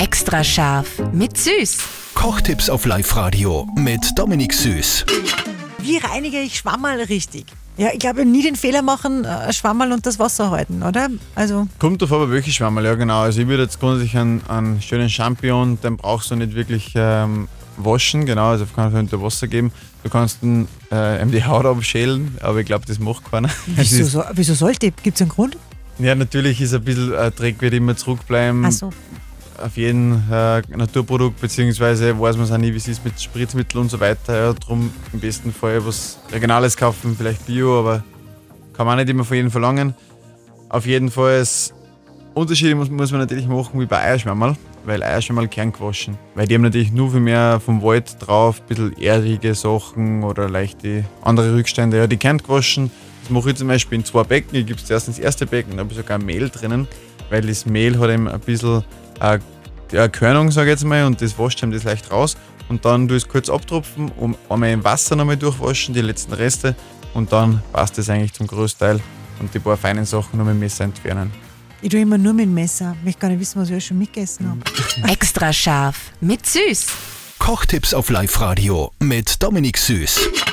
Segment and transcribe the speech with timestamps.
[0.00, 1.76] Extra scharf mit Süß.
[2.14, 5.04] Kochtipps auf Live-Radio mit Dominik Süß.
[5.80, 7.44] Wie reinige ich Schwammerl richtig?
[7.76, 11.10] Ja, ich glaube, nie den Fehler machen, äh, Schwammerl und das Wasser halten, oder?
[11.34, 13.20] Also, Kommt auf aber welche Schwammerl, ja genau.
[13.20, 17.46] Also ich würde jetzt grundsätzlich einen, einen schönen Champion, den brauchst du nicht wirklich ähm,
[17.76, 19.70] waschen, genau, also kann man unter Wasser geben.
[20.02, 23.50] Du kannst ihn, äh, ihm die Haut abschälen, aber ich glaube, das macht keiner.
[23.76, 24.92] Es wieso, so, wieso sollte?
[24.92, 25.58] Gibt es einen Grund?
[25.98, 28.64] ja, natürlich ist ein bisschen äh, Dreck wird immer zurückbleiben.
[28.64, 28.90] Ach so.
[29.62, 33.82] Auf jeden äh, Naturprodukt, beziehungsweise weiß man es auch nie, wie es ist mit Spritzmitteln
[33.82, 34.46] und so weiter.
[34.46, 38.02] Ja, drum im besten Fall was Regionales kaufen, vielleicht Bio, aber
[38.72, 39.94] kann man auch nicht immer von jedem verlangen.
[40.70, 41.44] Auf jeden Fall
[42.32, 46.16] Unterschiede muss, muss man natürlich machen wie bei Eierschwammerl, weil Eierschwammerl kerngewaschen.
[46.34, 50.48] Weil die haben natürlich nur viel mehr vom Wald drauf, ein bisschen erdige Sachen oder
[50.48, 51.98] leichte andere Rückstände.
[51.98, 52.90] Ja, die kerngewaschen,
[53.22, 54.56] das mache ich zum Beispiel in zwei Becken.
[54.56, 56.88] Ich gebe zuerst ins erste Becken, da habe ich sogar Mehl drinnen,
[57.28, 58.84] weil das Mehl hat eben ein bisschen
[59.20, 59.38] äh,
[59.92, 62.36] ja, Körnung, sage ich jetzt mal, und das wascht ihm das leicht raus.
[62.68, 66.32] Und dann tue ich es kurz abtropfen, um einmal im Wasser nochmal durchwaschen, die letzten
[66.32, 66.76] Reste.
[67.14, 69.00] Und dann passt das eigentlich zum Großteil
[69.40, 71.32] und die paar feinen Sachen noch mit dem Messer entfernen.
[71.82, 72.94] Ich tue immer nur mit dem Messer.
[73.00, 74.60] Ich möchte gar nicht wissen, was ich alles schon mitgegessen habe.
[75.12, 76.86] Extra scharf mit Süß.
[77.38, 80.50] Kochtipps auf Live-Radio mit Dominik Süß.